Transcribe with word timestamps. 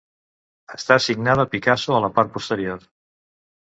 Està 0.77 0.97
signada 1.09 1.47
Picasso 1.53 1.97
a 1.99 2.03
la 2.09 2.13
part 2.19 2.37
posterior. 2.39 2.93